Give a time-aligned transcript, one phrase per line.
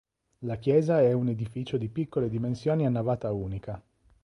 [0.39, 3.79] La chiesa è un edificio di piccole dimensioni a navata unica.